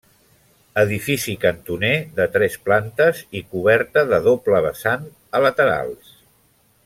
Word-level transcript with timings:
Edifici 0.83 1.35
cantoner 1.43 1.91
de 2.19 2.25
tres 2.37 2.55
plantes 2.69 3.21
i 3.41 3.45
coberta 3.53 4.05
de 4.15 4.21
doble 4.29 4.63
vessant 4.69 5.07
a 5.41 5.45
laterals. 5.49 6.13